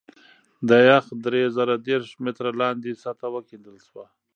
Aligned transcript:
د 0.69 0.71
یخ 0.89 1.05
درې 1.25 1.43
زره 1.57 1.75
دېرش 1.87 2.09
متره 2.23 2.51
لاندې 2.61 2.91
سطحه 3.03 3.29
وکیندل 3.35 3.77
شوه 3.87 4.05